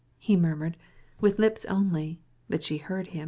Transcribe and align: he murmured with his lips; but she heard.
he 0.17 0.35
murmured 0.35 0.77
with 1.19 1.33
his 1.37 1.63
lips; 1.67 2.21
but 2.49 2.63
she 2.63 2.77
heard. 2.79 3.09